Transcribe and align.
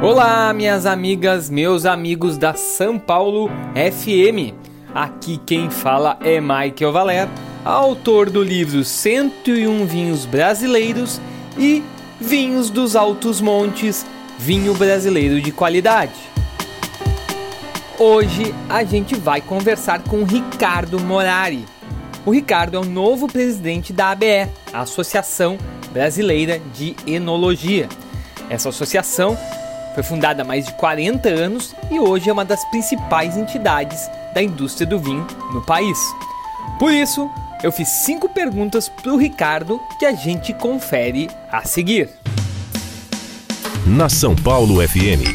Olá, 0.00 0.54
minhas 0.54 0.86
amigas, 0.86 1.50
meus 1.50 1.84
amigos 1.84 2.38
da 2.38 2.54
São 2.54 3.00
Paulo 3.00 3.50
FM. 3.74 4.54
Aqui 4.94 5.40
quem 5.44 5.68
fala 5.70 6.16
é 6.22 6.40
Michael 6.40 6.92
Valer, 6.92 7.28
autor 7.64 8.30
do 8.30 8.40
livro 8.40 8.84
101 8.84 9.86
Vinhos 9.86 10.24
Brasileiros 10.24 11.20
e 11.58 11.82
Vinhos 12.20 12.70
dos 12.70 12.94
Altos 12.94 13.40
Montes, 13.40 14.06
vinho 14.38 14.72
brasileiro 14.72 15.40
de 15.40 15.50
qualidade. 15.50 16.14
Hoje 17.98 18.54
a 18.68 18.84
gente 18.84 19.16
vai 19.16 19.40
conversar 19.40 20.04
com 20.04 20.22
Ricardo 20.22 21.00
Morari. 21.00 21.66
O 22.24 22.30
Ricardo 22.30 22.76
é 22.76 22.80
o 22.80 22.84
novo 22.84 23.26
presidente 23.26 23.92
da 23.92 24.12
ABE, 24.12 24.48
Associação 24.72 25.58
Brasileira 25.92 26.60
de 26.72 26.94
Enologia. 27.04 27.88
Essa 28.48 28.68
associação 28.68 29.36
foi 29.98 30.02
fundada 30.04 30.42
há 30.42 30.44
mais 30.44 30.66
de 30.66 30.72
40 30.74 31.28
anos 31.28 31.74
e 31.90 31.98
hoje 31.98 32.30
é 32.30 32.32
uma 32.32 32.44
das 32.44 32.64
principais 32.66 33.36
entidades 33.36 34.08
da 34.32 34.40
indústria 34.40 34.86
do 34.86 34.96
vinho 34.96 35.26
no 35.52 35.60
país. 35.60 35.98
Por 36.78 36.92
isso, 36.92 37.28
eu 37.64 37.72
fiz 37.72 37.88
cinco 37.88 38.28
perguntas 38.28 38.88
para 38.88 39.12
o 39.12 39.16
Ricardo 39.16 39.80
que 39.98 40.06
a 40.06 40.12
gente 40.12 40.52
confere 40.52 41.28
a 41.50 41.64
seguir. 41.64 42.10
Na 43.84 44.08
São 44.08 44.36
Paulo 44.36 44.76
FM, 44.86 45.34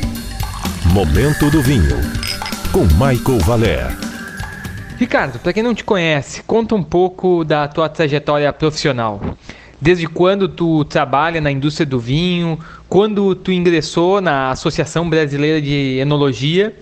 Momento 0.94 1.50
do 1.52 1.62
Vinho, 1.62 1.98
com 2.72 2.86
Michael 2.86 3.40
Valer. 3.40 3.88
Ricardo, 4.98 5.40
para 5.40 5.52
quem 5.52 5.62
não 5.62 5.76
te 5.76 5.84
conhece, 5.84 6.42
conta 6.44 6.74
um 6.74 6.84
pouco 6.84 7.44
da 7.44 7.68
tua 7.68 7.90
trajetória 7.90 8.54
profissional. 8.54 9.20
Desde 9.84 10.08
quando 10.08 10.48
tu 10.48 10.86
trabalha 10.86 11.42
na 11.42 11.52
indústria 11.52 11.86
do 11.86 12.00
vinho? 12.00 12.58
Quando 12.88 13.36
tu 13.36 13.52
ingressou 13.52 14.22
na 14.22 14.50
Associação 14.50 15.10
Brasileira 15.10 15.62
de 15.62 15.98
Enologia? 16.00 16.74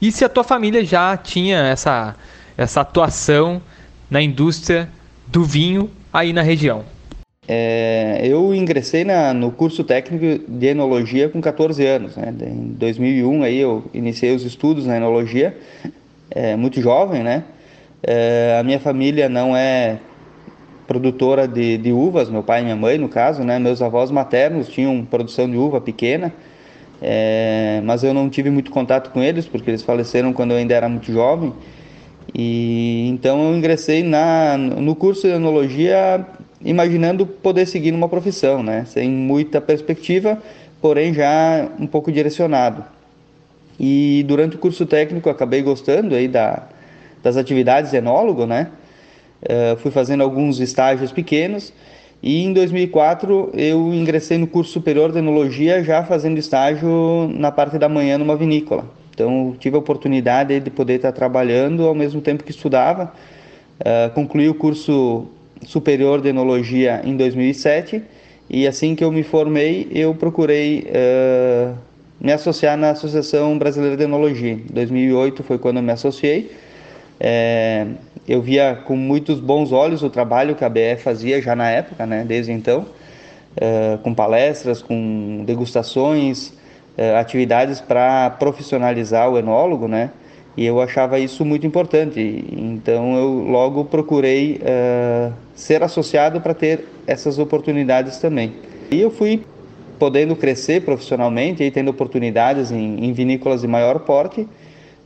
E 0.00 0.10
se 0.10 0.24
a 0.24 0.28
tua 0.30 0.42
família 0.42 0.82
já 0.82 1.14
tinha 1.18 1.58
essa, 1.58 2.16
essa 2.56 2.80
atuação 2.80 3.60
na 4.08 4.22
indústria 4.22 4.88
do 5.26 5.44
vinho 5.44 5.90
aí 6.10 6.32
na 6.32 6.40
região? 6.40 6.82
É, 7.46 8.22
eu 8.24 8.54
ingressei 8.54 9.04
na, 9.04 9.34
no 9.34 9.50
curso 9.50 9.84
técnico 9.84 10.50
de 10.50 10.66
enologia 10.68 11.28
com 11.28 11.42
14 11.42 11.86
anos. 11.86 12.16
Né? 12.16 12.34
Em 12.40 12.68
2001 12.68 13.42
aí 13.42 13.58
eu 13.58 13.84
iniciei 13.92 14.34
os 14.34 14.44
estudos 14.44 14.86
na 14.86 14.96
enologia, 14.96 15.54
é, 16.30 16.56
muito 16.56 16.80
jovem, 16.80 17.22
né? 17.22 17.44
É, 18.02 18.56
a 18.58 18.62
minha 18.62 18.80
família 18.80 19.28
não 19.28 19.54
é 19.54 19.98
produtora 20.86 21.46
de, 21.48 21.76
de, 21.78 21.92
uvas, 21.92 22.30
meu 22.30 22.42
pai 22.42 22.60
e 22.60 22.64
minha 22.64 22.76
mãe, 22.76 22.98
no 22.98 23.08
caso, 23.08 23.42
né? 23.42 23.58
Meus 23.58 23.82
avós 23.82 24.10
maternos 24.10 24.68
tinham 24.68 25.04
produção 25.04 25.50
de 25.50 25.56
uva 25.56 25.80
pequena, 25.80 26.32
é, 27.02 27.80
mas 27.84 28.04
eu 28.04 28.14
não 28.14 28.28
tive 28.30 28.50
muito 28.50 28.70
contato 28.70 29.10
com 29.10 29.22
eles 29.22 29.46
porque 29.46 29.70
eles 29.70 29.82
faleceram 29.82 30.32
quando 30.32 30.52
eu 30.52 30.56
ainda 30.56 30.74
era 30.74 30.88
muito 30.88 31.12
jovem. 31.12 31.52
E 32.34 33.08
então 33.08 33.50
eu 33.50 33.56
ingressei 33.56 34.02
na, 34.02 34.56
no 34.56 34.94
curso 34.94 35.22
de 35.22 35.34
enologia 35.34 36.24
imaginando 36.64 37.26
poder 37.26 37.66
seguir 37.66 37.92
numa 37.92 38.08
profissão, 38.08 38.62
né? 38.62 38.84
Sem 38.86 39.10
muita 39.10 39.60
perspectiva, 39.60 40.42
porém 40.80 41.12
já 41.12 41.68
um 41.78 41.86
pouco 41.86 42.10
direcionado. 42.10 42.84
E 43.78 44.24
durante 44.26 44.56
o 44.56 44.58
curso 44.58 44.86
técnico 44.86 45.28
acabei 45.28 45.62
gostando 45.62 46.14
aí 46.14 46.28
da, 46.28 46.62
das 47.22 47.36
atividades 47.36 47.90
de 47.90 47.98
enólogo, 47.98 48.46
né? 48.46 48.68
Uh, 49.46 49.76
fui 49.76 49.92
fazendo 49.92 50.22
alguns 50.22 50.58
estágios 50.58 51.12
pequenos 51.12 51.72
e 52.20 52.42
em 52.42 52.52
2004 52.52 53.52
eu 53.54 53.94
ingressei 53.94 54.38
no 54.38 54.46
curso 54.48 54.72
superior 54.72 55.12
de 55.12 55.18
enologia 55.18 55.84
já 55.84 56.02
fazendo 56.02 56.38
estágio 56.38 57.30
na 57.32 57.52
parte 57.52 57.78
da 57.78 57.88
manhã 57.88 58.18
numa 58.18 58.34
vinícola. 58.34 58.84
Então 59.14 59.54
tive 59.58 59.76
a 59.76 59.78
oportunidade 59.78 60.58
de 60.58 60.70
poder 60.70 60.94
estar 60.94 61.12
trabalhando 61.12 61.86
ao 61.86 61.94
mesmo 61.94 62.20
tempo 62.20 62.42
que 62.42 62.50
estudava. 62.50 63.12
Uh, 63.78 64.12
concluí 64.14 64.48
o 64.48 64.54
curso 64.54 65.26
superior 65.64 66.20
de 66.20 66.28
enologia 66.30 67.00
em 67.04 67.16
2007 67.16 68.02
e 68.50 68.66
assim 68.66 68.96
que 68.96 69.04
eu 69.04 69.12
me 69.12 69.22
formei 69.22 69.88
eu 69.92 70.14
procurei 70.14 70.88
uh, 70.88 71.76
me 72.20 72.32
associar 72.32 72.76
na 72.76 72.90
Associação 72.90 73.56
Brasileira 73.56 73.96
de 73.96 74.02
Enologia. 74.02 74.54
Em 74.54 74.72
2008 74.72 75.44
foi 75.44 75.58
quando 75.58 75.76
eu 75.76 75.82
me 75.82 75.92
associei. 75.92 76.50
Eu 78.28 78.42
via 78.42 78.78
com 78.84 78.96
muitos 78.96 79.38
bons 79.38 79.72
olhos 79.72 80.02
o 80.02 80.10
trabalho 80.10 80.54
que 80.54 80.64
a 80.64 80.68
BE 80.68 80.96
fazia 80.96 81.40
já 81.40 81.54
na 81.54 81.70
época, 81.70 82.04
né, 82.06 82.24
desde 82.26 82.52
então, 82.52 82.86
uh, 83.56 83.98
com 83.98 84.14
palestras, 84.14 84.82
com 84.82 85.44
degustações, 85.46 86.48
uh, 86.98 87.16
atividades 87.18 87.80
para 87.80 88.30
profissionalizar 88.30 89.30
o 89.30 89.38
enólogo, 89.38 89.86
né, 89.86 90.10
e 90.56 90.64
eu 90.64 90.80
achava 90.80 91.18
isso 91.18 91.44
muito 91.44 91.66
importante. 91.66 92.44
Então 92.50 93.14
eu 93.16 93.28
logo 93.46 93.84
procurei 93.84 94.60
uh, 94.62 95.32
ser 95.54 95.82
associado 95.82 96.40
para 96.40 96.54
ter 96.54 96.84
essas 97.06 97.38
oportunidades 97.38 98.18
também. 98.18 98.54
E 98.90 99.00
eu 99.00 99.10
fui 99.10 99.44
podendo 99.98 100.34
crescer 100.34 100.82
profissionalmente 100.82 101.62
e 101.62 101.70
tendo 101.70 101.90
oportunidades 101.90 102.70
em, 102.70 103.04
em 103.04 103.12
vinícolas 103.12 103.60
de 103.60 103.68
maior 103.68 104.00
porte 104.00 104.48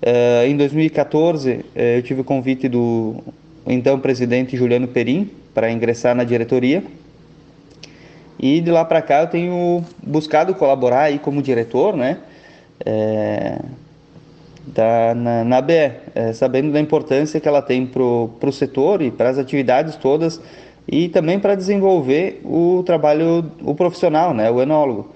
Uh, 0.02 0.46
em 0.46 0.56
2014, 0.56 1.50
uh, 1.50 1.64
eh, 1.74 1.98
eu 1.98 2.02
tive 2.02 2.22
o 2.22 2.24
convite 2.24 2.68
do 2.68 3.22
então 3.66 4.00
presidente 4.00 4.56
Juliano 4.56 4.88
Perim 4.88 5.30
para 5.52 5.70
ingressar 5.70 6.14
na 6.14 6.24
diretoria. 6.24 6.82
E 8.38 8.62
de 8.62 8.70
lá 8.70 8.82
para 8.82 9.02
cá 9.02 9.20
eu 9.20 9.26
tenho 9.26 9.84
buscado 10.02 10.54
colaborar 10.54 11.02
aí 11.02 11.18
como 11.18 11.42
diretor, 11.42 11.94
né? 11.94 12.18
É, 12.86 13.58
da, 14.66 15.14
na, 15.14 15.44
na 15.44 15.60
BE, 15.60 15.92
é, 16.14 16.32
sabendo 16.32 16.72
da 16.72 16.80
importância 16.80 17.38
que 17.38 17.46
ela 17.46 17.60
tem 17.60 17.84
para 17.86 18.02
o 18.02 18.52
setor 18.52 19.02
e 19.02 19.10
para 19.10 19.28
as 19.28 19.36
atividades 19.36 19.96
todas 19.96 20.40
e 20.88 21.10
também 21.10 21.38
para 21.38 21.54
desenvolver 21.54 22.40
o 22.42 22.82
trabalho, 22.86 23.44
o 23.62 23.74
profissional, 23.74 24.32
né? 24.32 24.50
O 24.50 24.62
enólogo. 24.62 25.12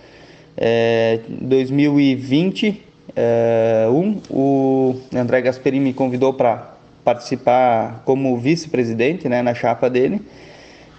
É, 0.56 1.20
2020 1.28 2.82
é, 3.16 3.86
um, 3.88 4.20
o 4.28 5.00
André 5.14 5.42
Gasperini 5.42 5.84
me 5.84 5.92
convidou 5.92 6.34
para 6.34 6.74
participar 7.04 8.02
como 8.04 8.36
vice-presidente 8.38 9.28
né, 9.28 9.42
na 9.42 9.54
chapa 9.54 9.90
dele 9.90 10.20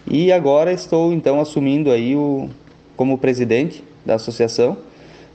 e 0.08 0.32
agora 0.32 0.72
estou 0.72 1.12
então 1.12 1.42
assumindo 1.42 1.92
aí 1.92 2.16
o, 2.16 2.50
como 2.96 3.18
presidente 3.18 3.84
da 4.06 4.16
associação, 4.16 4.78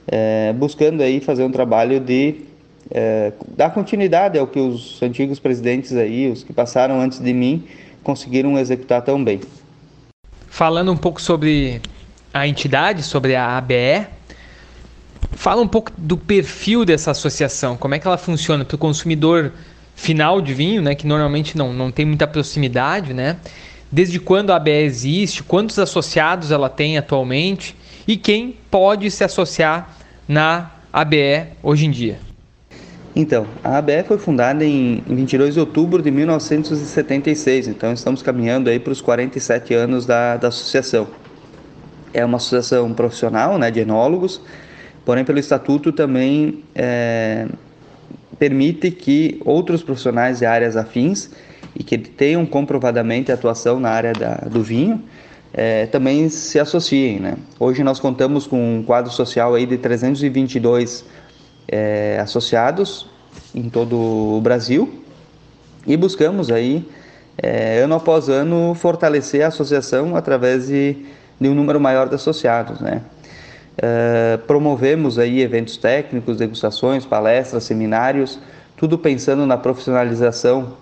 é, 0.07 0.53
buscando 0.53 1.03
aí 1.03 1.21
fazer 1.21 1.43
um 1.43 1.51
trabalho 1.51 1.99
de 1.99 2.43
é, 2.91 3.33
dar 3.57 3.71
continuidade 3.71 4.39
ao 4.39 4.47
que 4.47 4.61
os 4.61 5.03
antigos 5.03 5.39
presidentes 5.39 5.97
aí, 5.97 6.31
os 6.31 6.45
que 6.45 6.53
passaram 6.53 7.01
antes 7.01 7.19
de 7.19 7.33
mim, 7.33 7.65
conseguiram 8.03 8.59
executar 8.59 9.03
tão 9.03 9.23
bem. 9.23 9.41
Falando 10.49 10.93
um 10.93 10.97
pouco 10.97 11.21
sobre 11.21 11.81
a 12.33 12.47
entidade, 12.47 13.03
sobre 13.03 13.35
a 13.35 13.57
ABE, 13.57 14.07
Fala 15.41 15.63
um 15.63 15.67
pouco 15.67 15.91
do 15.97 16.19
perfil 16.19 16.85
dessa 16.85 17.13
associação, 17.13 17.75
como 17.75 17.95
é 17.95 17.99
que 17.99 18.07
ela 18.07 18.19
funciona 18.19 18.63
para 18.63 18.75
o 18.75 18.79
consumidor 18.79 19.51
final 19.97 20.39
de 20.39 20.53
vinho, 20.53 20.83
né, 20.83 20.95
que 20.95 21.07
normalmente 21.07 21.57
não, 21.57 21.73
não 21.73 21.91
tem 21.91 22.05
muita 22.05 22.27
proximidade, 22.27 23.15
né? 23.15 23.39
Desde 23.91 24.21
quando 24.21 24.51
a 24.51 24.57
ABE 24.57 24.71
existe, 24.71 25.43
quantos 25.43 25.79
associados 25.79 26.51
ela 26.51 26.69
tem 26.69 26.99
atualmente 26.99 27.75
e 28.07 28.19
quem 28.19 28.55
pode 28.71 29.11
se 29.11 29.25
associar 29.25 29.97
na 30.29 30.73
ABE 30.93 31.47
hoje 31.63 31.87
em 31.87 31.91
dia? 31.91 32.19
Então, 33.17 33.47
a 33.65 33.79
ABE 33.79 34.05
foi 34.07 34.19
fundada 34.19 34.63
em 34.63 35.03
22 35.07 35.55
de 35.55 35.61
outubro 35.61 36.03
de 36.03 36.11
1976, 36.11 37.67
então 37.67 37.95
estamos 37.95 38.21
caminhando 38.21 38.69
aí 38.69 38.79
para 38.79 38.93
os 38.93 39.01
47 39.01 39.73
anos 39.73 40.05
da, 40.05 40.37
da 40.37 40.49
associação. 40.49 41.09
É 42.13 42.23
uma 42.23 42.37
associação 42.37 42.93
profissional 42.93 43.57
né, 43.57 43.71
de 43.71 43.81
enólogos, 43.81 44.43
porém 45.11 45.25
pelo 45.25 45.41
estatuto 45.41 45.91
também 45.91 46.63
é, 46.73 47.49
permite 48.39 48.93
que 48.93 49.43
outros 49.45 49.83
profissionais 49.83 50.39
de 50.39 50.47
áreas 50.47 50.77
afins 50.77 51.31
e 51.75 51.83
que 51.83 51.99
tenham 51.99 52.47
comprovadamente 52.47 53.33
atuação 53.33 53.81
na 53.81 53.91
área 53.91 54.13
da, 54.13 54.35
do 54.49 54.63
vinho 54.63 55.03
é, 55.53 55.87
também 55.87 56.29
se 56.29 56.61
associem. 56.61 57.19
Né? 57.19 57.35
Hoje 57.59 57.83
nós 57.83 57.99
contamos 57.99 58.47
com 58.47 58.77
um 58.77 58.85
quadro 58.85 59.11
social 59.11 59.53
aí 59.57 59.67
de 59.67 59.79
322 59.79 61.05
é, 61.67 62.21
associados 62.23 63.09
em 63.53 63.69
todo 63.69 63.97
o 63.97 64.41
Brasil 64.41 65.03
e 65.89 65.97
buscamos 65.97 66.53
aí 66.53 66.89
é, 67.37 67.81
ano 67.81 67.97
após 67.97 68.29
ano 68.29 68.77
fortalecer 68.77 69.43
a 69.43 69.49
associação 69.49 70.15
através 70.15 70.69
de, 70.69 70.99
de 71.41 71.49
um 71.49 71.55
número 71.57 71.81
maior 71.81 72.09
de 72.09 72.15
associados, 72.15 72.79
né? 72.81 73.03
Uh, 73.81 74.37
promovemos 74.47 75.19
aí 75.19 75.41
eventos 75.41 75.79
técnicos, 75.79 76.37
degustações, 76.37 77.07
palestras, 77.07 77.65
seminários, 77.65 78.39
tudo 78.77 78.99
pensando 78.99 79.47
na 79.47 79.57
profissionalização 79.57 80.75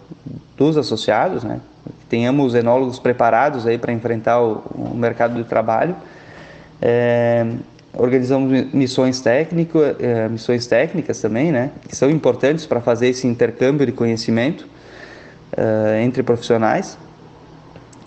dos 0.57 0.77
associados, 0.77 1.45
né? 1.45 1.61
Que 1.87 2.07
tenhamos 2.07 2.57
enólogos 2.57 2.99
preparados 2.99 3.69
aí 3.69 3.79
para 3.79 3.93
enfrentar 3.93 4.43
o, 4.43 4.65
o, 4.75 4.97
mercado 4.97 5.41
de 5.41 5.49
trabalho. 5.49 5.95
É, 6.83 7.47
organizamos 7.93 8.73
missões, 8.75 9.21
técnico, 9.21 9.79
é, 9.81 10.29
missões 10.29 10.67
técnicas 10.67 11.21
também, 11.21 11.53
né, 11.53 11.71
que 11.89 11.97
são 11.97 12.11
importantes 12.11 12.67
para 12.67 12.81
fazer 12.81 13.09
esse 13.09 13.29
intercâmbio 13.29 13.87
de 13.87 13.93
conhecimento 13.93 14.67
entre 16.03 16.23
profissionais. 16.23 16.99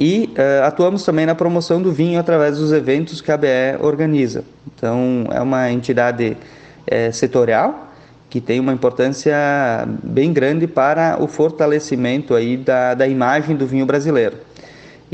E 0.03 0.33
uh, 0.35 0.65
atuamos 0.65 1.05
também 1.05 1.27
na 1.27 1.35
promoção 1.35 1.79
do 1.79 1.91
vinho 1.91 2.19
através 2.19 2.57
dos 2.57 2.73
eventos 2.73 3.21
que 3.21 3.31
a 3.31 3.37
BE 3.37 3.77
organiza. 3.81 4.43
Então, 4.75 5.27
é 5.29 5.39
uma 5.39 5.71
entidade 5.71 6.35
é, 6.87 7.11
setorial 7.11 7.87
que 8.27 8.41
tem 8.41 8.59
uma 8.59 8.73
importância 8.73 9.35
bem 10.01 10.33
grande 10.33 10.65
para 10.65 11.21
o 11.21 11.27
fortalecimento 11.27 12.33
aí 12.33 12.57
da, 12.57 12.95
da 12.95 13.07
imagem 13.07 13.55
do 13.55 13.67
vinho 13.67 13.85
brasileiro. 13.85 14.37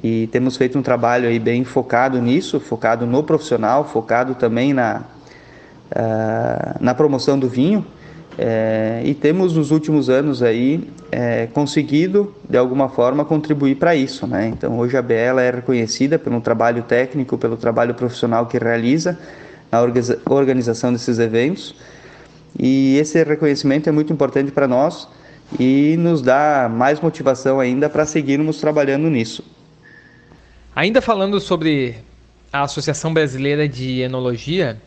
E 0.01 0.27
temos 0.27 0.55
feito 0.55 0.79
um 0.79 0.81
trabalho 0.81 1.27
aí 1.27 1.37
bem 1.37 1.65
focado 1.65 2.21
nisso, 2.21 2.57
focado 2.57 3.05
no 3.05 3.21
profissional, 3.23 3.83
focado 3.83 4.35
também 4.35 4.71
na, 4.71 5.01
uh, 5.91 6.77
na 6.79 6.95
promoção 6.95 7.37
do 7.37 7.49
vinho. 7.49 7.85
É, 8.37 9.01
e 9.03 9.15
temos 9.15 9.55
nos 9.55 9.71
últimos 9.71 10.09
anos 10.09 10.43
aí 10.43 10.87
é, 11.11 11.47
conseguido 11.47 12.35
de 12.47 12.55
alguma 12.55 12.87
forma 12.87 13.25
contribuir 13.25 13.75
para 13.75 13.95
isso, 13.95 14.27
né? 14.27 14.47
Então 14.47 14.77
hoje 14.77 14.95
a 14.95 15.01
BL 15.01 15.39
é 15.39 15.49
reconhecida 15.49 16.19
pelo 16.19 16.39
trabalho 16.39 16.83
técnico, 16.83 17.35
pelo 17.37 17.57
trabalho 17.57 17.95
profissional 17.95 18.45
que 18.45 18.59
realiza 18.59 19.17
na 19.71 19.81
organização 20.29 20.93
desses 20.93 21.17
eventos 21.17 21.75
e 22.57 22.97
esse 22.97 23.23
reconhecimento 23.23 23.89
é 23.89 23.91
muito 23.91 24.13
importante 24.13 24.51
para 24.51 24.67
nós 24.67 25.07
e 25.59 25.95
nos 25.97 26.21
dá 26.21 26.69
mais 26.71 26.99
motivação 26.99 27.59
ainda 27.59 27.89
para 27.89 28.05
seguirmos 28.05 28.59
trabalhando 28.59 29.09
nisso. 29.09 29.43
Ainda 30.75 31.01
falando 31.01 31.39
sobre 31.39 31.95
a 32.51 32.63
Associação 32.63 33.13
Brasileira 33.13 33.67
de 33.67 34.01
Enologia, 34.01 34.77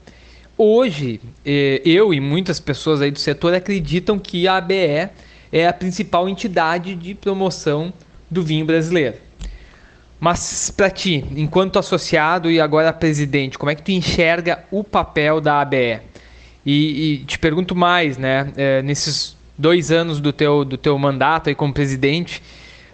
Hoje, 0.62 1.22
eh, 1.42 1.80
eu 1.86 2.12
e 2.12 2.20
muitas 2.20 2.60
pessoas 2.60 3.00
aí 3.00 3.10
do 3.10 3.18
setor 3.18 3.54
acreditam 3.54 4.18
que 4.18 4.46
a 4.46 4.58
ABE 4.58 5.08
é 5.50 5.66
a 5.66 5.72
principal 5.72 6.28
entidade 6.28 6.94
de 6.94 7.14
promoção 7.14 7.90
do 8.30 8.42
vinho 8.42 8.66
brasileiro. 8.66 9.16
Mas 10.20 10.70
para 10.70 10.90
ti, 10.90 11.24
enquanto 11.34 11.78
associado 11.78 12.50
e 12.50 12.60
agora 12.60 12.92
presidente, 12.92 13.56
como 13.56 13.70
é 13.70 13.74
que 13.74 13.82
tu 13.82 13.90
enxerga 13.90 14.62
o 14.70 14.84
papel 14.84 15.40
da 15.40 15.62
ABE? 15.62 16.02
E, 16.66 17.14
e 17.14 17.24
te 17.24 17.38
pergunto 17.38 17.74
mais, 17.74 18.18
né? 18.18 18.52
É, 18.54 18.82
nesses 18.82 19.34
dois 19.56 19.90
anos 19.90 20.20
do 20.20 20.30
teu, 20.30 20.62
do 20.62 20.76
teu 20.76 20.98
mandato 20.98 21.48
aí 21.48 21.54
como 21.54 21.72
presidente, 21.72 22.42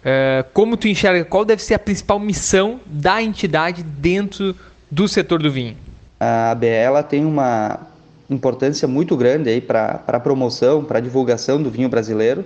é, 0.04 0.44
como 0.52 0.76
tu 0.76 0.86
enxerga 0.86 1.24
qual 1.24 1.44
deve 1.44 1.60
ser 1.64 1.74
a 1.74 1.80
principal 1.80 2.20
missão 2.20 2.80
da 2.86 3.20
entidade 3.20 3.82
dentro 3.82 4.54
do 4.88 5.08
setor 5.08 5.42
do 5.42 5.50
vinho? 5.50 5.76
A 6.18 6.50
ABE 6.50 6.68
tem 7.08 7.24
uma 7.24 7.80
importância 8.28 8.88
muito 8.88 9.16
grande 9.16 9.50
aí 9.50 9.60
para 9.60 10.02
a 10.06 10.20
promoção, 10.20 10.84
para 10.84 10.98
a 10.98 11.00
divulgação 11.00 11.62
do 11.62 11.70
vinho 11.70 11.88
brasileiro 11.88 12.44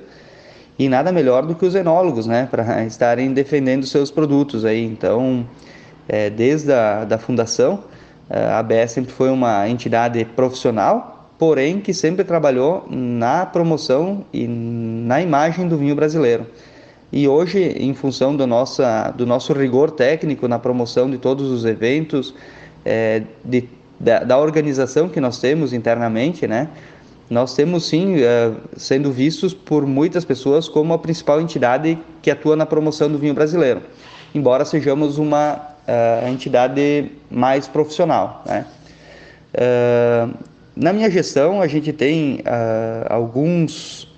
e 0.78 0.88
nada 0.88 1.12
melhor 1.12 1.44
do 1.44 1.55
que 1.55 1.64
os 1.64 1.75
enólogos, 1.75 2.26
né, 2.26 2.49
para 2.50 2.84
estarem 2.84 3.32
defendendo 3.32 3.87
seus 3.87 4.11
produtos 4.11 4.64
aí. 4.64 4.84
Então, 4.84 5.46
é, 6.08 6.31
desde 6.31 6.72
a 6.72 7.05
da 7.05 7.19
fundação, 7.19 7.84
a 8.28 8.58
ABE 8.58 8.87
sempre 8.88 9.12
foi 9.12 9.28
uma 9.31 9.69
entidade 9.69 10.25
profissional, 10.25 11.31
porém 11.38 11.81
que 11.81 11.93
sempre 11.93 12.25
trabalhou 12.25 12.87
na 12.88 13.44
promoção 13.44 14.25
e 14.32 14.46
na 14.46 15.20
imagem 15.20 15.67
do 15.67 15.76
vinho 15.76 15.94
brasileiro. 15.94 16.46
E 17.12 17.26
hoje, 17.26 17.58
em 17.58 17.93
função 17.93 18.37
do, 18.37 18.46
nossa, 18.46 19.11
do 19.11 19.26
nosso 19.26 19.52
rigor 19.52 19.90
técnico 19.90 20.46
na 20.46 20.58
promoção 20.58 21.11
de 21.11 21.19
todos 21.19 21.50
os 21.50 21.64
eventos, 21.64 22.34
é, 22.85 23.23
de, 23.44 23.69
da, 23.99 24.25
da, 24.25 24.38
organização 24.38 25.09
que 25.09 25.21
nós 25.21 25.38
temos 25.38 25.73
internamente, 25.73 26.47
né? 26.47 26.69
Nós 27.29 27.55
temos 27.55 27.87
sim 27.87 28.17
é, 28.21 28.53
sendo 28.77 29.12
vistos 29.12 29.55
por 29.55 29.87
muitas 29.87 30.25
pessoas 30.25 30.69
como 30.69 30.93
a 30.93 30.99
principal 30.99 31.41
entidade 31.41 31.99
que 32.21 32.31
atua 32.31 32.56
na 32.56 32.67
promoção 32.67 33.11
do 33.11 33.19
vinho 33.19 33.35
brasileiro, 33.35 33.82
embora 34.35 34.65
sejamos 34.65 35.19
uma 35.19 35.61
é, 35.87 36.29
entidade 36.29 37.11
mais 37.31 37.69
profissional, 37.69 38.43
né? 38.47 38.67
É, 39.53 40.29
na 40.77 40.93
minha 40.93 41.11
gestão 41.11 41.61
a 41.61 41.67
gente 41.67 41.93
tem 41.93 42.41
é, 42.44 43.06
alguns 43.09 44.09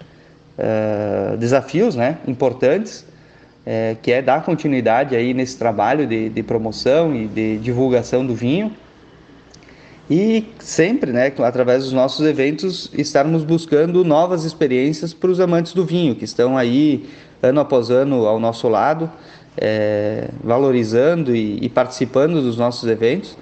desafios, 1.39 1.97
né, 1.97 2.19
importantes 2.29 3.05
é, 3.65 3.97
que 4.01 4.11
é 4.11 4.21
dar 4.21 4.45
continuidade 4.45 5.15
aí 5.15 5.33
nesse 5.33 5.57
trabalho 5.57 6.07
de, 6.07 6.29
de, 6.29 6.43
promoção 6.43 7.15
e 7.15 7.27
de 7.27 7.59
divulgação 7.59 8.27
do 8.27 8.35
vinho. 8.35 8.73
E 10.11 10.47
sempre, 10.59 11.13
né, 11.13 11.33
através 11.39 11.85
dos 11.85 11.93
nossos 11.93 12.27
eventos, 12.27 12.91
estarmos 12.93 13.45
buscando 13.45 14.05
novas 14.05 14.45
experiências 14.45 15.15
para 15.15 15.31
os 15.31 15.41
amantes 15.41 15.73
do 15.73 15.85
vinho, 15.85 16.15
que 16.15 16.25
estão 16.25 16.59
aí 16.59 17.09
ano 17.43 17.61
após 17.61 17.91
ano 17.91 18.27
ao 18.27 18.39
nosso 18.39 18.69
lado, 18.69 19.11
é, 19.57 20.29
valorizando 20.43 21.35
e, 21.35 21.59
e 21.65 21.69
participando 21.69 22.43
dos 22.43 22.57
nossos 22.57 22.89
eventos. 22.89 23.37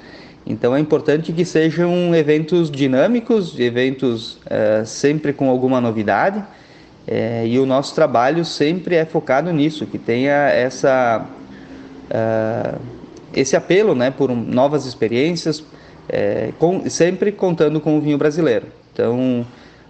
Então 0.46 0.74
é 0.74 0.80
importante 0.80 1.32
que 1.32 1.44
sejam 1.44 2.14
eventos 2.14 2.70
dinâmicos, 2.70 3.58
eventos 3.58 4.38
é, 4.46 4.84
sempre 4.84 5.32
com 5.32 5.48
alguma 5.50 5.80
novidade, 5.80 6.44
é, 7.06 7.46
e 7.46 7.58
o 7.58 7.66
nosso 7.66 7.94
trabalho 7.94 8.44
sempre 8.44 8.94
é 8.94 9.04
focado 9.04 9.52
nisso, 9.52 9.86
que 9.86 9.98
tenha 9.98 10.48
essa, 10.48 11.26
uh, 12.10 12.80
esse 13.34 13.56
apelo 13.56 13.94
né, 13.94 14.10
por 14.10 14.30
novas 14.30 14.86
experiências, 14.86 15.64
é, 16.08 16.52
com, 16.58 16.88
sempre 16.88 17.32
contando 17.32 17.80
com 17.80 17.96
o 17.96 18.00
vinho 18.00 18.18
brasileiro. 18.18 18.66
Então, 18.92 19.46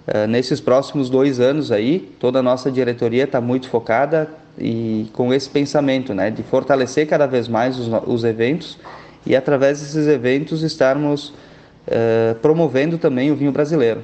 uh, 0.06 0.26
nesses 0.28 0.60
próximos 0.60 1.10
dois 1.10 1.40
anos 1.40 1.72
aí, 1.72 2.10
toda 2.18 2.38
a 2.38 2.42
nossa 2.42 2.70
diretoria 2.70 3.24
está 3.24 3.40
muito 3.40 3.68
focada 3.68 4.28
e 4.58 5.08
com 5.12 5.32
esse 5.32 5.48
pensamento 5.48 6.14
né, 6.14 6.30
de 6.30 6.42
fortalecer 6.42 7.06
cada 7.06 7.26
vez 7.26 7.48
mais 7.48 7.78
os, 7.78 7.88
os 8.06 8.24
eventos 8.24 8.78
e 9.26 9.36
através 9.36 9.80
desses 9.80 10.06
eventos 10.06 10.62
estarmos 10.62 11.28
uh, 11.86 12.34
promovendo 12.40 12.98
também 12.98 13.30
o 13.30 13.36
vinho 13.36 13.52
brasileiro. 13.52 14.02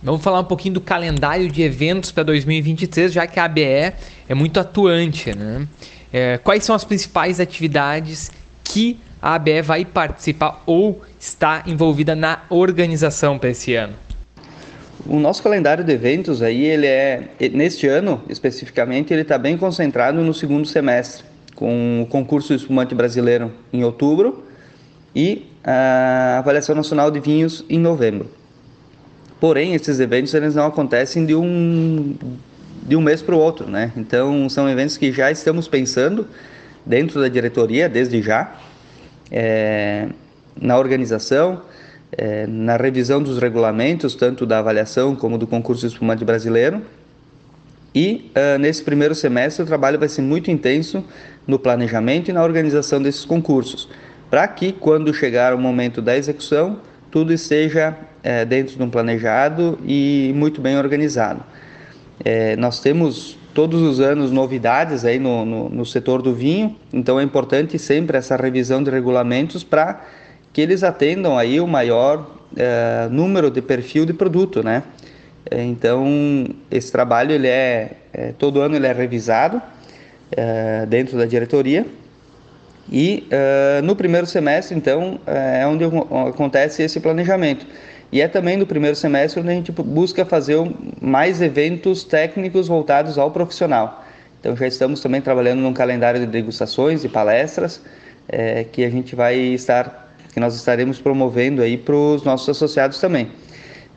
Vamos 0.00 0.22
falar 0.22 0.40
um 0.40 0.44
pouquinho 0.44 0.74
do 0.74 0.80
calendário 0.80 1.48
de 1.50 1.60
eventos 1.62 2.12
para 2.12 2.22
2023, 2.22 3.12
já 3.12 3.26
que 3.26 3.40
a 3.40 3.44
ABE 3.44 3.62
é 3.62 4.34
muito 4.34 4.60
atuante. 4.60 5.36
Né? 5.36 5.66
É, 6.12 6.38
quais 6.38 6.64
são 6.64 6.74
as 6.74 6.84
principais 6.84 7.40
atividades 7.40 8.30
que 8.62 8.98
a 9.20 9.34
ABE 9.34 9.60
vai 9.60 9.84
participar 9.84 10.62
ou 10.66 11.02
está 11.18 11.64
envolvida 11.66 12.14
na 12.14 12.42
organização 12.48 13.38
para 13.38 13.50
esse 13.50 13.74
ano? 13.74 13.94
O 15.04 15.18
nosso 15.18 15.42
calendário 15.42 15.82
de 15.82 15.92
eventos 15.92 16.42
aí, 16.42 16.64
ele 16.64 16.86
é 16.86 17.30
neste 17.52 17.88
ano 17.88 18.22
especificamente, 18.28 19.12
ele 19.12 19.22
está 19.22 19.36
bem 19.36 19.56
concentrado 19.56 20.20
no 20.20 20.32
segundo 20.32 20.66
semestre, 20.66 21.24
com 21.56 22.02
o 22.02 22.06
concurso 22.06 22.54
espumante 22.54 22.94
brasileiro 22.94 23.52
em 23.72 23.82
outubro 23.82 24.44
e 25.14 25.46
a 25.64 26.38
avaliação 26.38 26.74
nacional 26.74 27.10
de 27.10 27.18
vinhos 27.18 27.64
em 27.68 27.78
novembro. 27.80 28.37
Porém, 29.40 29.74
esses 29.74 30.00
eventos 30.00 30.34
eles 30.34 30.54
não 30.54 30.66
acontecem 30.66 31.24
de 31.24 31.34
um, 31.34 32.16
de 32.82 32.96
um 32.96 33.00
mês 33.00 33.22
para 33.22 33.34
o 33.34 33.38
outro, 33.38 33.70
né? 33.70 33.92
Então, 33.96 34.48
são 34.48 34.68
eventos 34.68 34.96
que 34.96 35.12
já 35.12 35.30
estamos 35.30 35.68
pensando 35.68 36.26
dentro 36.84 37.20
da 37.20 37.28
diretoria, 37.28 37.88
desde 37.88 38.20
já, 38.20 38.56
é, 39.30 40.08
na 40.60 40.76
organização, 40.76 41.62
é, 42.10 42.46
na 42.46 42.76
revisão 42.76 43.22
dos 43.22 43.38
regulamentos, 43.38 44.14
tanto 44.14 44.44
da 44.44 44.58
avaliação 44.58 45.14
como 45.14 45.38
do 45.38 45.46
concurso 45.46 45.86
espumante 45.86 46.24
brasileiro. 46.24 46.82
E 47.94 48.30
uh, 48.36 48.58
nesse 48.58 48.82
primeiro 48.82 49.14
semestre 49.14 49.62
o 49.62 49.66
trabalho 49.66 49.98
vai 49.98 50.08
ser 50.08 50.22
muito 50.22 50.50
intenso 50.50 51.04
no 51.46 51.58
planejamento 51.58 52.28
e 52.30 52.32
na 52.32 52.42
organização 52.42 53.00
desses 53.00 53.24
concursos, 53.24 53.88
para 54.30 54.46
que 54.46 54.72
quando 54.72 55.12
chegar 55.14 55.54
o 55.54 55.58
momento 55.58 56.02
da 56.02 56.16
execução, 56.16 56.80
tudo 57.10 57.32
esteja 57.32 57.96
é, 58.22 58.44
dentro 58.44 58.76
de 58.76 58.82
um 58.82 58.90
planejado 58.90 59.78
e 59.84 60.32
muito 60.34 60.60
bem 60.60 60.76
organizado. 60.76 61.42
É, 62.24 62.56
nós 62.56 62.80
temos 62.80 63.38
todos 63.54 63.80
os 63.82 64.00
anos 64.00 64.30
novidades 64.30 65.04
aí 65.04 65.18
no, 65.18 65.44
no, 65.44 65.68
no, 65.68 65.86
setor 65.86 66.22
do 66.22 66.34
vinho, 66.34 66.76
então 66.92 67.18
é 67.18 67.22
importante 67.22 67.78
sempre 67.78 68.16
essa 68.16 68.36
revisão 68.36 68.82
de 68.82 68.90
regulamentos 68.90 69.64
para 69.64 70.04
que 70.52 70.60
eles 70.60 70.82
atendam 70.82 71.38
aí 71.38 71.60
o 71.60 71.66
maior 71.66 72.38
é, 72.56 73.08
número 73.10 73.50
de 73.50 73.62
perfil 73.62 74.04
de 74.04 74.12
produto, 74.12 74.62
né? 74.62 74.82
É, 75.50 75.62
então 75.62 76.46
esse 76.70 76.90
trabalho 76.92 77.32
ele 77.32 77.48
é, 77.48 77.92
é, 78.12 78.32
todo 78.38 78.60
ano 78.60 78.76
ele 78.76 78.86
é 78.86 78.92
revisado 78.92 79.62
é, 80.30 80.84
dentro 80.86 81.16
da 81.16 81.24
diretoria 81.24 81.86
e 82.90 83.28
uh, 83.30 83.82
no 83.82 83.94
primeiro 83.94 84.26
semestre, 84.26 84.76
então, 84.76 85.20
é 85.26 85.66
onde 85.66 85.84
acontece 86.28 86.82
esse 86.82 86.98
planejamento. 87.00 87.66
E 88.10 88.20
é 88.20 88.28
também 88.28 88.56
no 88.56 88.66
primeiro 88.66 88.96
semestre 88.96 89.40
onde 89.40 89.50
a 89.50 89.54
gente 89.54 89.70
busca 89.70 90.24
fazer 90.24 90.56
mais 91.00 91.42
eventos 91.42 92.04
técnicos 92.04 92.66
voltados 92.66 93.18
ao 93.18 93.30
profissional. 93.30 94.04
Então 94.40 94.56
já 94.56 94.66
estamos 94.66 95.00
também 95.00 95.20
trabalhando 95.20 95.60
num 95.60 95.74
calendário 95.74 96.20
de 96.20 96.26
degustações 96.26 97.04
e 97.04 97.08
palestras 97.08 97.82
é, 98.28 98.64
que 98.64 98.84
a 98.84 98.90
gente 98.90 99.14
vai 99.14 99.36
estar 99.36 100.08
que 100.32 100.40
nós 100.40 100.54
estaremos 100.54 101.00
promovendo 101.00 101.62
aí 101.62 101.76
para 101.76 101.94
os 101.94 102.22
nossos 102.22 102.48
associados 102.48 103.00
também. 103.00 103.28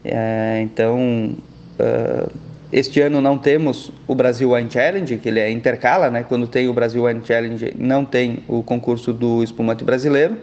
É, 0.03 0.61
então, 0.63 1.35
uh, 1.79 2.31
este 2.71 3.01
ano 3.01 3.21
não 3.21 3.37
temos 3.37 3.91
o 4.07 4.15
Brasil 4.15 4.53
Wine 4.53 4.71
Challenge, 4.71 5.17
que 5.17 5.29
ele 5.29 5.39
é 5.39 5.51
intercala, 5.51 6.09
né? 6.09 6.23
Quando 6.23 6.47
tem 6.47 6.67
o 6.67 6.73
Brasil 6.73 7.03
Wine 7.03 7.21
Challenge, 7.23 7.73
não 7.77 8.03
tem 8.03 8.43
o 8.47 8.63
concurso 8.63 9.13
do 9.13 9.43
espumante 9.43 9.83
brasileiro. 9.83 10.37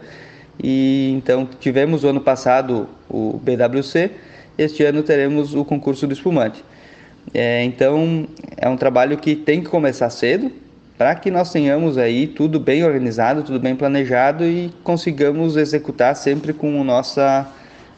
E 0.61 1.11
então 1.15 1.47
tivemos 1.59 2.03
o 2.03 2.09
ano 2.09 2.21
passado 2.21 2.89
o 3.09 3.39
BWC, 3.43 4.11
este 4.57 4.83
ano 4.83 5.01
teremos 5.03 5.55
o 5.55 5.63
concurso 5.63 6.05
do 6.05 6.13
espumante. 6.13 6.63
É, 7.33 7.63
então 7.63 8.27
é 8.57 8.67
um 8.67 8.75
trabalho 8.75 9.17
que 9.17 9.35
tem 9.35 9.61
que 9.61 9.69
começar 9.69 10.09
cedo 10.09 10.51
para 10.97 11.15
que 11.15 11.31
nós 11.31 11.49
tenhamos 11.51 11.97
aí 11.97 12.27
tudo 12.27 12.59
bem 12.59 12.83
organizado, 12.83 13.41
tudo 13.43 13.57
bem 13.57 13.73
planejado 13.73 14.43
e 14.43 14.69
consigamos 14.83 15.55
executar 15.55 16.13
sempre 16.13 16.51
com, 16.51 16.83
nossa, 16.83 17.47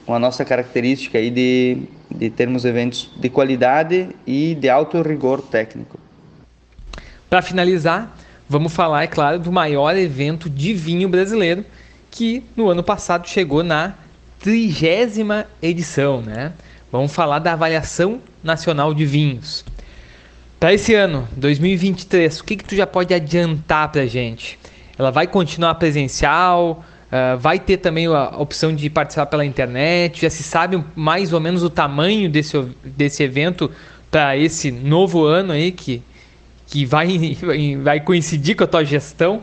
com 0.05 0.13
a 0.13 0.19
nossa 0.19 0.45
característica 0.45 1.17
aí 1.17 1.31
de, 1.31 1.77
de 2.11 2.29
termos 2.29 2.63
eventos 2.63 3.09
de 3.17 3.27
qualidade 3.27 4.09
e 4.27 4.53
de 4.53 4.69
alto 4.69 5.01
rigor 5.01 5.41
técnico. 5.41 5.99
Para 7.27 7.41
finalizar, 7.41 8.15
vamos 8.47 8.71
falar, 8.71 9.03
é 9.03 9.07
claro, 9.07 9.39
do 9.39 9.51
maior 9.51 9.97
evento 9.97 10.47
de 10.47 10.71
vinho 10.71 11.09
brasileiro 11.09 11.65
que 12.11 12.43
no 12.55 12.69
ano 12.69 12.83
passado 12.83 13.27
chegou 13.27 13.63
na 13.63 13.95
trigésima 14.37 15.47
edição, 15.61 16.21
né? 16.21 16.51
Vamos 16.91 17.13
falar 17.13 17.39
da 17.39 17.53
avaliação 17.53 18.19
nacional 18.43 18.93
de 18.93 19.05
vinhos. 19.05 19.63
Para 20.59 20.73
esse 20.73 20.93
ano, 20.93 21.27
2023, 21.37 22.39
o 22.39 22.43
que, 22.43 22.57
que 22.57 22.63
tu 22.63 22.75
já 22.75 22.85
pode 22.85 23.13
adiantar 23.13 23.89
para 23.89 24.01
a 24.01 24.05
gente? 24.05 24.59
Ela 24.97 25.09
vai 25.09 25.25
continuar 25.25 25.75
presencial? 25.75 26.83
Uh, 27.07 27.37
vai 27.39 27.59
ter 27.59 27.77
também 27.77 28.07
a 28.07 28.29
opção 28.37 28.75
de 28.75 28.89
participar 28.89 29.25
pela 29.25 29.45
internet? 29.45 30.21
Já 30.21 30.29
se 30.29 30.43
sabe 30.43 30.83
mais 30.95 31.33
ou 31.33 31.39
menos 31.39 31.63
o 31.63 31.69
tamanho 31.69 32.29
desse, 32.29 32.61
desse 32.83 33.23
evento 33.23 33.71
para 34.09 34.37
esse 34.37 34.69
novo 34.69 35.23
ano 35.23 35.53
aí 35.53 35.71
que, 35.71 36.03
que 36.67 36.85
vai, 36.85 37.07
vai 37.81 38.01
coincidir 38.01 38.55
com 38.55 38.63
a 38.63 38.67
tua 38.67 38.83
gestão? 38.83 39.41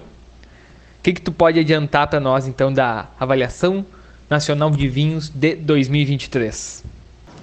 O 0.99 1.03
que, 1.03 1.13
que 1.13 1.21
tu 1.23 1.33
pode 1.33 1.59
adiantar 1.59 2.09
para 2.09 2.21
nós 2.21 2.47
então 2.47 2.73
da 2.73 3.09
avaliação 3.19 3.87
nacional 4.29 4.71
de 4.71 4.89
vinhos 4.89 5.29
de 5.29 5.55
2023? 5.55 6.85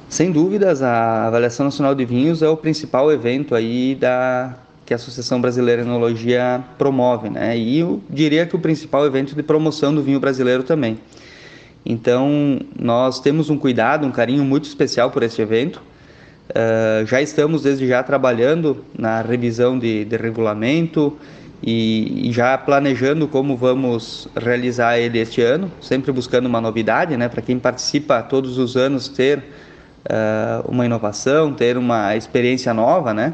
Sem 0.09 0.31
dúvidas, 0.31 0.81
a 0.81 1.27
Avaliação 1.27 1.65
Nacional 1.65 1.95
de 1.95 2.05
Vinhos 2.05 2.41
é 2.41 2.47
o 2.47 2.55
principal 2.55 3.11
evento 3.11 3.55
aí 3.55 3.95
da 3.95 4.55
que 4.85 4.93
a 4.93 4.97
Associação 4.97 5.41
Brasileira 5.41 5.81
de 5.81 5.89
Enologia 5.89 6.63
promove, 6.77 7.27
né? 7.27 7.57
E 7.57 7.79
eu 7.79 8.03
diria 8.07 8.45
que 8.45 8.55
o 8.55 8.59
principal 8.59 9.03
evento 9.03 9.33
de 9.33 9.41
promoção 9.41 9.95
do 9.95 10.03
vinho 10.03 10.19
brasileiro 10.19 10.61
também. 10.61 10.99
Então, 11.83 12.59
nós 12.79 13.19
temos 13.19 13.49
um 13.49 13.57
cuidado, 13.57 14.05
um 14.05 14.11
carinho 14.11 14.45
muito 14.45 14.65
especial 14.65 15.09
por 15.09 15.23
este 15.23 15.41
evento. 15.41 15.81
Uh, 16.49 17.03
já 17.07 17.19
estamos 17.19 17.63
desde 17.63 17.87
já 17.87 18.03
trabalhando 18.03 18.85
na 18.95 19.21
revisão 19.21 19.79
de, 19.79 20.05
de 20.05 20.15
regulamento 20.17 21.17
e, 21.63 22.29
já 22.31 22.57
planejando 22.57 23.27
como 23.27 23.55
vamos 23.55 24.27
realizar 24.35 24.97
ele 24.97 25.19
este 25.19 25.41
ano, 25.41 25.71
sempre 25.81 26.11
buscando 26.11 26.45
uma 26.45 26.61
novidade, 26.61 27.15
né? 27.17 27.27
Para 27.29 27.41
quem 27.41 27.57
participa 27.57 28.21
todos 28.21 28.57
os 28.57 28.75
anos 28.75 29.07
ter 29.07 29.39
uh, 29.39 30.69
uma 30.69 30.85
inovação, 30.85 31.53
ter 31.53 31.77
uma 31.77 32.15
experiência 32.15 32.73
nova, 32.73 33.13
né? 33.13 33.33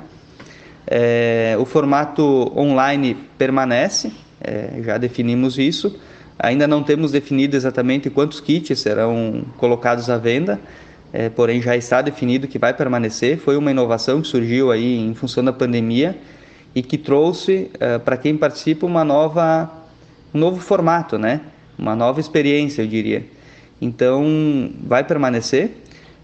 É, 0.87 1.55
o 1.59 1.65
formato 1.65 2.51
online 2.57 3.15
permanece, 3.37 4.11
é, 4.43 4.81
já 4.83 4.97
definimos 4.97 5.57
isso. 5.57 5.95
Ainda 6.39 6.67
não 6.67 6.81
temos 6.83 7.11
definido 7.11 7.55
exatamente 7.55 8.09
quantos 8.09 8.41
kits 8.41 8.79
serão 8.79 9.43
colocados 9.57 10.09
à 10.09 10.17
venda, 10.17 10.59
é, 11.13 11.29
porém 11.29 11.61
já 11.61 11.77
está 11.77 12.01
definido 12.01 12.47
que 12.47 12.57
vai 12.57 12.73
permanecer. 12.73 13.37
Foi 13.37 13.55
uma 13.55 13.71
inovação 13.71 14.21
que 14.21 14.27
surgiu 14.27 14.71
aí 14.71 14.97
em 14.97 15.13
função 15.13 15.43
da 15.43 15.53
pandemia 15.53 16.17
e 16.73 16.81
que 16.81 16.97
trouxe 16.97 17.69
para 18.05 18.15
quem 18.15 18.37
participa 18.37 18.85
uma 18.85 19.03
nova, 19.03 19.69
um 20.33 20.39
novo 20.39 20.61
formato, 20.61 21.17
né? 21.17 21.41
Uma 21.77 21.95
nova 21.95 22.19
experiência, 22.19 22.81
eu 22.81 22.87
diria. 22.87 23.25
Então 23.81 24.71
vai 24.83 25.03
permanecer. 25.03 25.71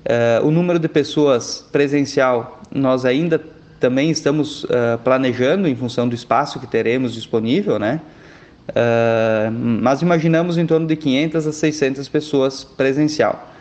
Uh, 0.08 0.48
o 0.48 0.52
número 0.52 0.80
de 0.80 0.88
pessoas 0.88 1.68
presencial, 1.70 2.62
nós 2.72 3.04
ainda 3.04 3.42
também 3.78 4.10
estamos 4.10 4.64
uh, 4.64 4.98
planejando 5.04 5.68
em 5.68 5.76
função 5.76 6.08
do 6.08 6.16
espaço 6.16 6.62
que 6.62 6.68
teremos 6.68 7.14
disponível, 7.14 7.78
né? 7.78 8.00
Uh, 8.70 9.52
mas 9.52 10.02
imaginamos 10.02 10.58
em 10.58 10.66
torno 10.66 10.88
de 10.88 10.96
500 10.96 11.48
a 11.48 11.52
600 11.52 12.08
pessoas 12.08 12.64
presencial. 12.64 13.52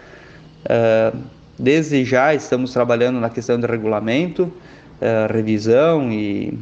desde 1.58 2.04
já 2.04 2.34
estamos 2.34 2.72
trabalhando 2.72 3.18
na 3.18 3.30
questão 3.30 3.58
de 3.58 3.66
regulamento, 3.66 4.52
revisão 5.32 6.12
e, 6.12 6.58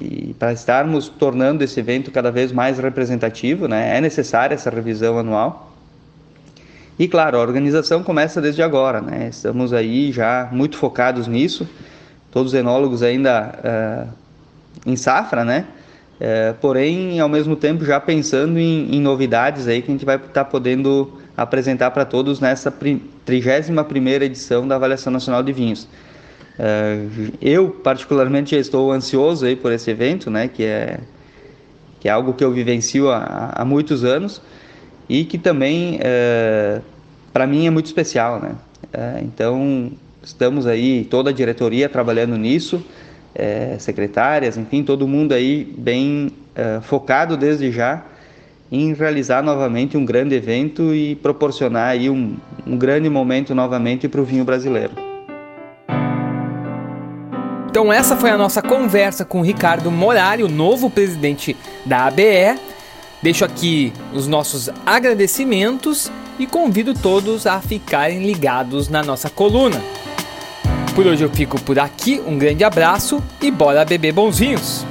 e 0.00 0.34
para 0.38 0.52
estarmos 0.52 1.08
tornando 1.08 1.64
esse 1.64 1.80
evento 1.80 2.10
cada 2.10 2.30
vez 2.30 2.52
mais 2.52 2.78
representativo, 2.78 3.66
né? 3.66 3.96
É 3.96 4.00
necessária 4.00 4.54
essa 4.54 4.70
revisão 4.70 5.18
anual. 5.18 5.72
E 6.98 7.06
claro, 7.06 7.38
a 7.38 7.40
organização 7.40 8.02
começa 8.02 8.40
desde 8.40 8.62
agora, 8.62 9.00
né? 9.00 9.28
Estamos 9.28 9.72
aí 9.72 10.12
já 10.12 10.48
muito 10.52 10.76
focados 10.76 11.26
nisso. 11.26 11.68
Todos 12.30 12.52
os 12.52 12.58
enólogos 12.58 13.02
ainda 13.02 13.54
uh, 13.64 14.90
em 14.90 14.96
safra, 14.96 15.44
né? 15.44 15.66
Uh, 16.18 16.54
porém, 16.60 17.20
ao 17.20 17.28
mesmo 17.28 17.56
tempo, 17.56 17.84
já 17.84 18.00
pensando 18.00 18.58
em, 18.58 18.94
em, 18.94 19.00
novidades 19.00 19.68
aí 19.68 19.82
que 19.82 19.90
a 19.90 19.94
gente 19.94 20.06
vai 20.06 20.16
estar 20.16 20.28
tá 20.28 20.44
podendo 20.44 21.20
apresentar 21.36 21.90
para 21.90 22.06
todos 22.06 22.40
nessa 22.40 22.70
31 22.70 23.84
primeira 23.84 24.24
edição 24.24 24.66
da 24.66 24.76
Avaliação 24.76 25.12
Nacional 25.12 25.42
de 25.42 25.52
Vinhos. 25.52 25.86
Uh, 26.58 27.32
eu, 27.40 27.68
particularmente, 27.70 28.56
estou 28.56 28.90
ansioso 28.90 29.44
aí 29.44 29.54
por 29.54 29.72
esse 29.72 29.90
evento, 29.90 30.30
né? 30.30 30.48
Que 30.48 30.64
é, 30.64 31.00
que 32.00 32.08
é 32.08 32.12
algo 32.12 32.32
que 32.32 32.42
eu 32.42 32.50
vivencio 32.50 33.10
há, 33.10 33.52
há 33.54 33.64
muitos 33.64 34.04
anos 34.04 34.40
e 35.08 35.24
que 35.24 35.38
também 35.38 35.98
é, 36.00 36.80
para 37.32 37.46
mim 37.46 37.66
é 37.66 37.70
muito 37.70 37.86
especial, 37.86 38.40
né? 38.40 38.54
É, 38.92 39.20
então 39.22 39.92
estamos 40.22 40.66
aí 40.66 41.04
toda 41.04 41.30
a 41.30 41.32
diretoria 41.32 41.88
trabalhando 41.88 42.36
nisso, 42.36 42.84
é, 43.34 43.76
secretárias, 43.78 44.56
enfim, 44.56 44.82
todo 44.82 45.06
mundo 45.06 45.32
aí 45.32 45.64
bem 45.76 46.32
focado 46.80 47.36
desde 47.36 47.70
já 47.70 48.02
em 48.72 48.94
realizar 48.94 49.42
novamente 49.42 49.94
um 49.94 50.06
grande 50.06 50.34
evento 50.34 50.94
e 50.94 51.14
proporcionar 51.16 51.90
aí 51.90 52.08
um, 52.08 52.34
um 52.66 52.78
grande 52.78 53.10
momento 53.10 53.54
novamente 53.54 54.08
para 54.08 54.22
o 54.22 54.24
vinho 54.24 54.42
brasileiro. 54.42 55.15
Então 57.76 57.92
essa 57.92 58.16
foi 58.16 58.30
a 58.30 58.38
nossa 58.38 58.62
conversa 58.62 59.22
com 59.22 59.40
o 59.40 59.42
Ricardo 59.42 59.90
Morari, 59.90 60.42
o 60.42 60.48
novo 60.48 60.88
presidente 60.88 61.54
da 61.84 62.06
ABE. 62.06 62.58
Deixo 63.20 63.44
aqui 63.44 63.92
os 64.14 64.26
nossos 64.26 64.70
agradecimentos 64.86 66.10
e 66.38 66.46
convido 66.46 66.94
todos 66.94 67.46
a 67.46 67.60
ficarem 67.60 68.24
ligados 68.24 68.88
na 68.88 69.02
nossa 69.02 69.28
coluna. 69.28 69.78
Por 70.94 71.06
hoje 71.06 71.22
eu 71.22 71.28
fico 71.28 71.60
por 71.60 71.78
aqui, 71.78 72.18
um 72.26 72.38
grande 72.38 72.64
abraço 72.64 73.22
e 73.42 73.50
bora 73.50 73.84
beber 73.84 74.12
bonzinhos! 74.12 74.86